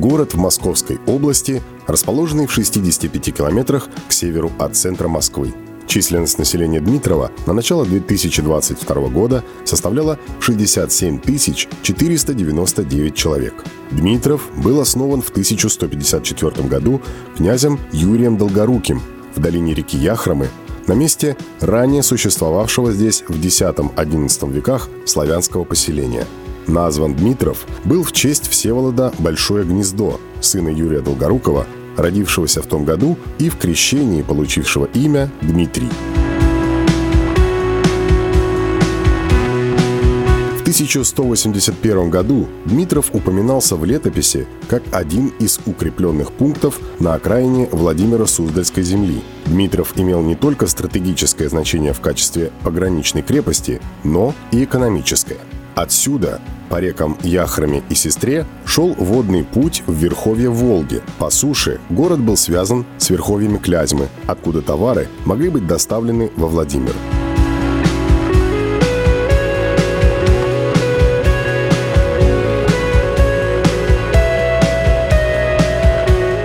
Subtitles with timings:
[0.00, 5.52] Город в Московской области, расположенный в 65 километрах к северу от центра Москвы.
[5.86, 11.20] Численность населения Дмитрова на начало 2022 года составляла 67
[11.82, 13.52] 499 человек.
[13.90, 17.02] Дмитров был основан в 1154 году
[17.36, 19.02] князем Юрием Долгоруким
[19.34, 20.48] в долине реки Яхромы
[20.86, 26.26] на месте ранее существовавшего здесь в X-XI веках славянского поселения–
[26.66, 33.16] назван Дмитров, был в честь Всеволода Большое Гнездо, сына Юрия Долгорукова, родившегося в том году
[33.38, 35.88] и в крещении получившего имя Дмитрий.
[40.56, 48.24] В 1181 году Дмитров упоминался в летописи как один из укрепленных пунктов на окраине Владимира
[48.26, 49.20] Суздальской земли.
[49.46, 55.38] Дмитров имел не только стратегическое значение в качестве пограничной крепости, но и экономическое–
[55.74, 61.02] Отсюда, по рекам Яхраме и Сестре, шел водный путь в верховье Волги.
[61.18, 66.94] По суше город был связан с верховьями Клязьмы, откуда товары могли быть доставлены во Владимир.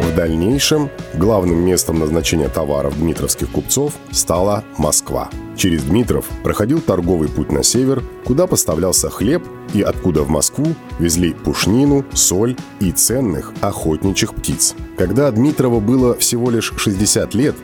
[0.00, 5.30] В дальнейшем главным местом назначения товаров дмитровских купцов стала Москва.
[5.56, 11.32] Через Дмитров проходил торговый путь на север, куда поставлялся хлеб и откуда в Москву везли
[11.32, 14.74] пушнину, соль и ценных охотничьих птиц.
[14.98, 17.56] Когда Дмитрову было всего лишь 60 лет,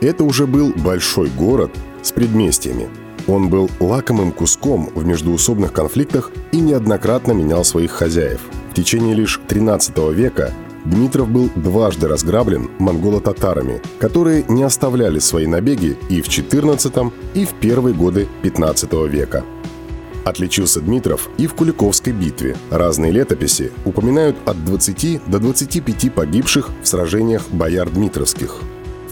[0.00, 1.70] это уже был большой город
[2.02, 2.88] с предместьями.
[3.28, 8.40] Он был лакомым куском в междуусобных конфликтах и неоднократно менял своих хозяев.
[8.70, 10.52] В течение лишь 13 века
[10.86, 17.54] Дмитров был дважды разграблен монголо-татарами, которые не оставляли свои набеги и в XIV, и в
[17.54, 19.44] первые годы XV века.
[20.24, 22.56] Отличился Дмитров и в Куликовской битве.
[22.70, 28.60] Разные летописи упоминают от 20 до 25 погибших в сражениях бояр Дмитровских.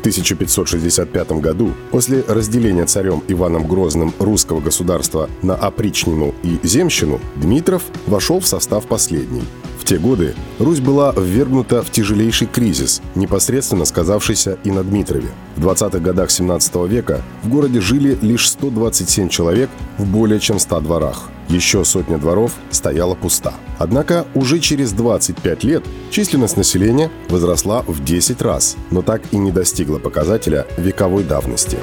[0.04, 7.84] В 1565 году, после разделения царем Иваном Грозным русского государства на опричнину и земщину, Дмитров
[8.06, 9.44] вошел в состав последней.
[9.81, 15.31] В те годы Русь была ввергнута в тяжелейший кризис, непосредственно сказавшийся и на Дмитрове.
[15.56, 20.81] В 20-х годах 17 века в городе жили лишь 127 человек в более чем 100
[20.81, 21.31] дворах.
[21.49, 23.55] Еще сотня дворов стояла пуста.
[23.78, 29.53] Однако уже через 25 лет численность населения возросла в 10 раз, но так и не
[29.53, 31.78] достигла показателя вековой давности.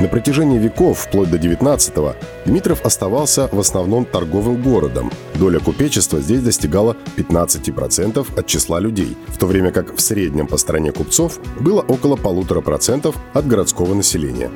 [0.00, 2.14] На протяжении веков, вплоть до 19-го,
[2.46, 5.12] Дмитров оставался в основном торговым городом.
[5.34, 10.56] Доля купечества здесь достигала 15% от числа людей, в то время как в среднем по
[10.56, 14.50] стране купцов было около полутора процентов от городского населения.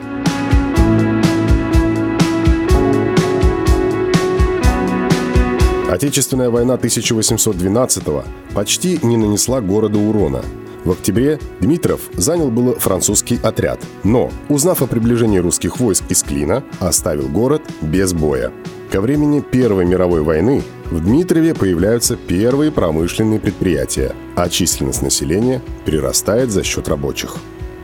[5.95, 10.43] Отечественная война 1812-го почти не нанесла городу урона.
[10.85, 16.65] В октябре Дмитров занял было французский отряд, но, узнав о приближении русских войск из Клина,
[16.81, 18.51] оставил город без боя.
[18.91, 26.51] Ко времени Первой мировой войны в Дмитрове появляются первые промышленные предприятия, а численность населения прирастает
[26.51, 27.37] за счет рабочих.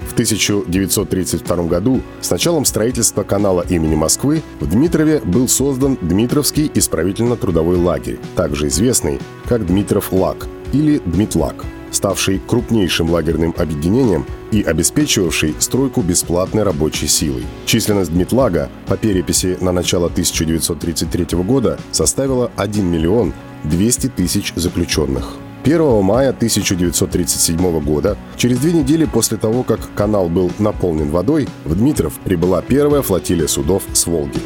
[0.09, 7.77] В 1932 году с началом строительства канала имени Москвы в Дмитрове был создан Дмитровский исправительно-трудовой
[7.77, 16.03] лагерь, также известный как Дмитров лаг или Дмитлаг– ставший крупнейшим лагерным объединением и обеспечивавший стройку
[16.03, 17.45] бесплатной рабочей силой.
[17.67, 23.33] Численность Дмитлага по переписи на начало 1933 года составила 1 миллион
[23.65, 25.37] 200 тысяч заключенных.
[25.65, 31.75] 1 мая 1937 года, через две недели после того, как канал был наполнен водой, в
[31.75, 34.39] Дмитров прибыла первая флотилия судов с Волги.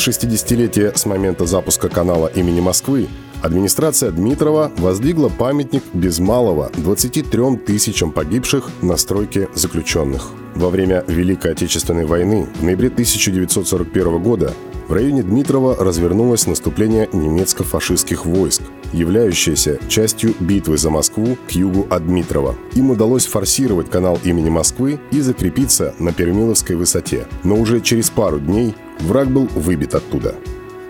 [0.00, 3.08] 60-летия с момента запуска канала имени Москвы
[3.42, 10.30] администрация Дмитрова воздвигла памятник без малого 23 тысячам погибших на стройке заключенных.
[10.54, 14.52] Во время Великой Отечественной войны в ноябре 1941 года
[14.88, 18.62] В районе Дмитрова развернулось наступление немецко-фашистских войск,
[18.92, 22.56] являющееся частью битвы за Москву к югу от Дмитрова.
[22.74, 27.28] Им удалось форсировать канал имени Москвы и закрепиться на Пермиловской высоте.
[27.44, 30.34] Но уже через пару дней враг был выбит оттуда.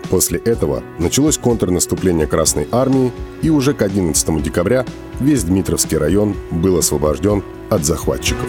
[0.09, 3.11] После этого началось контрнаступление Красной Армии,
[3.41, 4.85] и уже к 11 декабря
[5.19, 8.47] весь Дмитровский район был освобожден от захватчиков.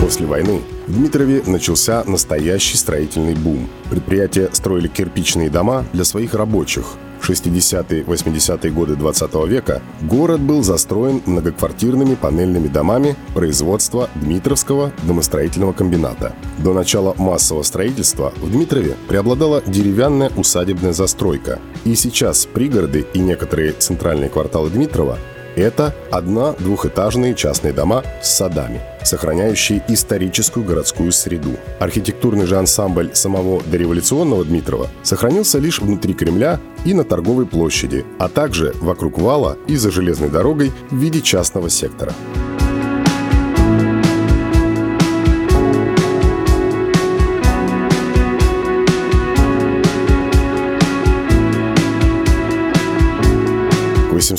[0.00, 0.60] После войны
[1.00, 3.70] Дмитрове начался настоящий строительный бум.
[3.88, 6.84] Предприятия строили кирпичные дома для своих рабочих.
[7.18, 16.34] В 60-80-е годы 20 века город был застроен многоквартирными панельными домами производства Дмитровского домостроительного комбината.
[16.58, 21.60] До начала массового строительства в Дмитрове преобладала деревянная усадебная застройка.
[21.86, 25.18] И сейчас пригороды и некоторые центральные кварталы Дмитрова
[25.56, 31.56] это одна-двухэтажные частные дома с садами, сохраняющие историческую городскую среду.
[31.78, 38.28] Архитектурный же ансамбль самого дореволюционного Дмитрова сохранился лишь внутри Кремля и на торговой площади, а
[38.28, 42.12] также вокруг вала и за железной дорогой в виде частного сектора.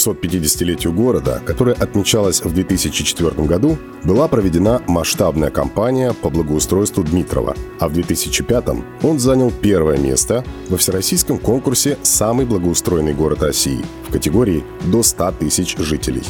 [0.07, 7.87] 850-летию города, которая отмечалась в 2004 году, была проведена масштабная кампания по благоустройству Дмитрова, а
[7.87, 8.65] в 2005
[9.03, 15.31] он занял первое место во всероссийском конкурсе «Самый благоустроенный город России» в категории до 100
[15.39, 16.23] тысяч жителей.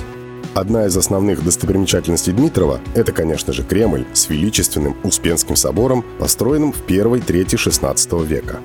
[0.54, 6.82] Одна из основных достопримечательностей Дмитрова– это, конечно же, Кремль с величественным Успенским собором, построенным в
[6.82, 8.60] первой трети XVI века.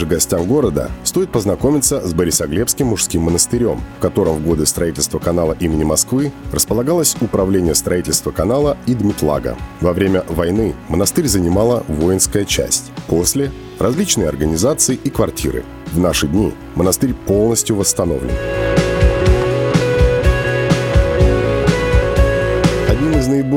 [0.00, 5.54] Также гостям города стоит познакомиться с Борисоглебским мужским монастырем, в котором в годы строительства канала
[5.60, 9.58] имени Москвы располагалось управление строительства канала и Дмитлага.
[9.82, 12.92] Во время войны монастырь занимала воинская часть.
[13.08, 15.64] После– различные организации и квартиры.
[15.92, 18.30] В наши дни монастырь полностью восстановлен.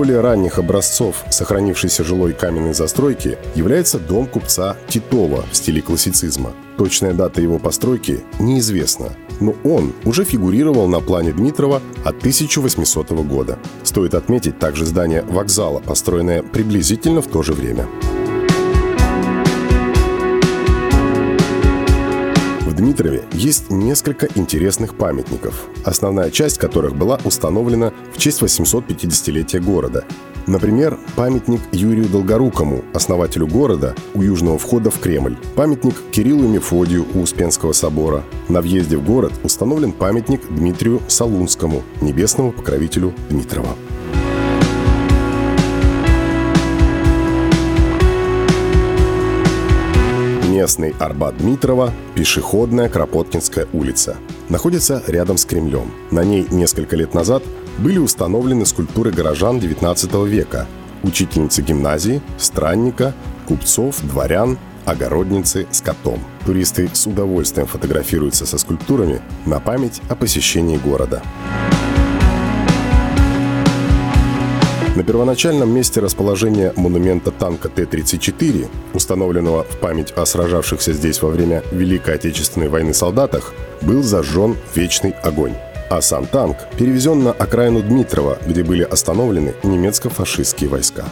[0.03, 6.51] Наиболее ранних образцов сохранившейся жилой каменной застройки является дом купца Титова в стиле классицизма.
[6.77, 13.57] Точная дата его постройки неизвестна, но он уже фигурировал на плане Дмитрова от 1800 года.
[13.83, 17.87] Стоит отметить также здание вокзала, построенное приблизительно в то же время.
[22.93, 30.05] Дмитрове есть несколько интересных памятников, основная часть которых была установлена в честь 850-летия города.
[30.45, 35.37] Например, памятник Юрию Долгорукому, основателю города, у южного входа в Кремль.
[35.55, 38.23] Памятник Кириллу Мефодию у Успенского собора.
[38.47, 43.69] На въезде в город установлен памятник Дмитрию Салунскому, небесному покровителю Дмитрова.
[50.53, 54.17] Местный Арбат Дмитрова, пешеходная Кропоткинская улица.
[54.49, 55.91] Находится рядом с Кремлем.
[56.11, 57.41] На ней несколько лет назад
[57.79, 60.67] были установлены скульптуры горожан XIX века,
[61.01, 63.15] учительницы гимназии, странника,
[63.47, 66.19] купцов, дворян, огородницы с котом.
[66.45, 71.23] Туристы с удовольствием фотографируются со скульптурами на память о посещении города.
[74.95, 81.63] На первоначальном месте расположения монумента танка Т-34, установленного в память о сражавшихся здесь во время
[81.71, 85.55] Великой Отечественной войны солдатах, был зажжен вечный огонь.
[85.89, 91.05] А сам танк перевезен на окраину Дмитрова, где были остановлены немецко-фашистские войска.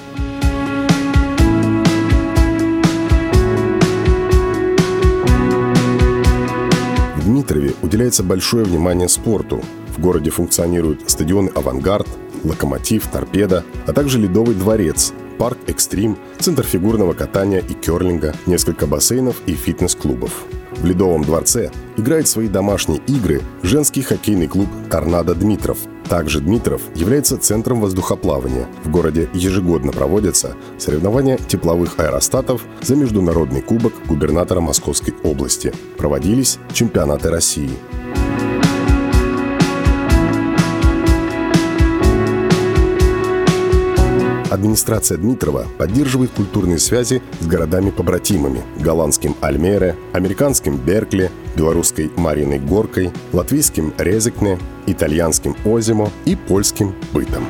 [7.16, 9.64] В Дмитрове уделяется большое внимание спорту.
[9.98, 12.08] В городе функционируют стадионы «Авангард»,
[12.44, 19.38] локомотив, торпеда, а также ледовый дворец, парк «Экстрим», центр фигурного катания и керлинга, несколько бассейнов
[19.46, 20.46] и фитнес-клубов.
[20.78, 25.78] В Ледовом дворце играет свои домашние игры женский хоккейный клуб «Торнадо Дмитров».
[26.08, 28.68] Также Дмитров является центром воздухоплавания.
[28.84, 35.74] В городе ежегодно проводятся соревнования тепловых аэростатов за международный кубок губернатора Московской области.
[35.98, 37.72] Проводились чемпионаты России.
[44.52, 53.94] Администрация Дмитрова поддерживает культурные связи с городами-побратимами– голландским Альмере, американским Беркли, белорусской Мариной Горкой, латвийским
[53.98, 57.46] Резекне, итальянским Озимо и польским Бытом.